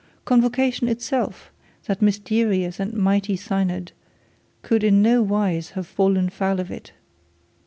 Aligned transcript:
Convocation 0.25 0.87
itself, 0.87 1.51
that 1.85 2.01
mysterious 2.01 2.79
and 2.79 2.95
mighty 2.95 3.35
synod, 3.35 3.91
could 4.63 4.83
in 4.83 4.99
no 5.03 5.21
wise 5.21 5.69
have 5.77 5.85
fallen 5.85 6.27
foul 6.27 6.59
of 6.59 6.71
it. 6.71 6.91